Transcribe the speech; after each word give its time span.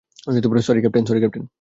Sorry, 0.61 0.79
captain. 1.21 1.43